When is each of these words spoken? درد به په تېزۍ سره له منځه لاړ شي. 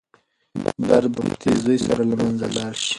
درد 0.87 1.07
به 1.15 1.21
په 1.29 1.35
تېزۍ 1.41 1.77
سره 1.87 2.01
له 2.09 2.15
منځه 2.21 2.47
لاړ 2.55 2.73
شي. 2.81 2.89